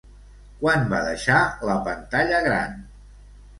Quan 0.63 0.87
va 0.93 1.01
deixar 1.09 1.43
la 1.71 1.77
pantalla 1.91 2.43
gran? 2.51 2.77